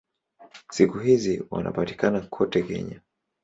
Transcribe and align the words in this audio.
Siku 0.71 0.99
hizi 0.99 1.43
wanapatikana 1.51 2.21
kote 2.21 2.63
Kenya. 2.63 3.01